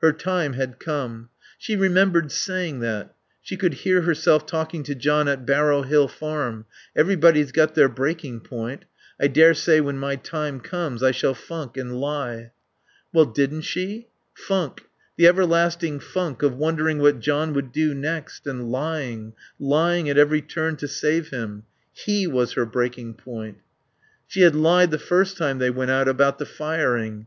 Her 0.00 0.12
time 0.12 0.52
had 0.52 0.78
come. 0.78 1.30
She 1.58 1.74
remembered 1.74 2.30
saying 2.30 2.78
that. 2.78 3.12
She 3.42 3.56
could 3.56 3.74
hear 3.74 4.02
herself 4.02 4.46
talking 4.46 4.84
to 4.84 4.94
John 4.94 5.26
at 5.26 5.44
Barrow 5.44 5.82
Hill 5.82 6.06
Farm: 6.06 6.64
"Everybody's 6.94 7.50
got 7.50 7.74
their 7.74 7.88
breaking 7.88 8.42
point.... 8.42 8.84
I 9.20 9.26
daresay 9.26 9.80
when 9.80 9.98
my 9.98 10.14
time 10.14 10.60
comes 10.60 11.02
I 11.02 11.10
shall 11.10 11.34
funk 11.34 11.76
and 11.76 11.98
lie." 12.00 12.52
Well, 13.12 13.24
didn't 13.24 13.62
she? 13.62 14.06
Funk 14.32 14.82
the 15.16 15.26
everlasting 15.26 15.98
funk 15.98 16.44
of 16.44 16.54
wondering 16.56 16.98
what 17.00 17.18
John 17.18 17.52
would 17.54 17.72
do 17.72 17.94
next; 17.94 18.46
and 18.46 18.70
lying, 18.70 19.32
lying 19.58 20.08
at 20.08 20.16
every 20.16 20.40
turn 20.40 20.76
to 20.76 20.86
save 20.86 21.30
him. 21.30 21.64
He 21.92 22.28
was 22.28 22.52
her 22.52 22.64
breaking 22.64 23.14
point. 23.14 23.58
She 24.28 24.42
had 24.42 24.54
lied, 24.54 24.92
the 24.92 25.00
first 25.00 25.36
time 25.36 25.58
they 25.58 25.70
went 25.70 25.90
out, 25.90 26.06
about 26.06 26.38
the 26.38 26.46
firing. 26.46 27.22